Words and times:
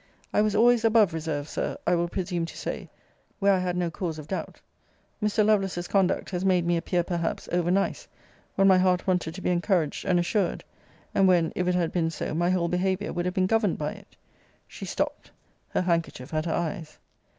I 0.33 0.41
was 0.41 0.55
always 0.55 0.83
above 0.83 1.13
reserve, 1.13 1.47
Sir, 1.47 1.77
I 1.85 1.93
will 1.93 2.07
presume 2.09 2.47
to 2.47 2.57
say, 2.57 2.89
where 3.37 3.53
I 3.53 3.59
had 3.59 3.77
no 3.77 3.91
cause 3.91 4.17
of 4.17 4.27
doubt. 4.27 4.59
Mr. 5.21 5.45
Lovelace's 5.45 5.87
conduct 5.87 6.31
has 6.31 6.43
made 6.43 6.65
me 6.65 6.75
appear, 6.75 7.03
perhaps, 7.03 7.47
over 7.51 7.69
nice, 7.69 8.07
when 8.55 8.67
my 8.67 8.79
heart 8.79 9.05
wanted 9.05 9.35
to 9.35 9.41
be 9.41 9.51
encouraged 9.51 10.03
and 10.05 10.17
assured! 10.19 10.63
and 11.13 11.27
when, 11.27 11.53
if 11.55 11.67
it 11.67 11.75
had 11.75 11.91
been 11.91 12.09
so, 12.09 12.33
my 12.33 12.49
whole 12.49 12.67
behaviour 12.67 13.13
would 13.13 13.25
have 13.25 13.35
been 13.35 13.45
governed 13.45 13.77
by 13.77 13.91
it. 13.91 14.15
She 14.67 14.85
stopt; 14.85 15.29
her 15.69 15.81
handkerchief 15.81 16.33
at 16.33 16.45
her 16.47 16.51
eyes. 16.53 16.97